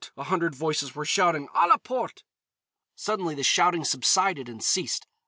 [0.17, 2.23] a hundred voices were shouting; "à la porte!"
[2.95, 5.05] Suddenly the shouting subsided and ceased.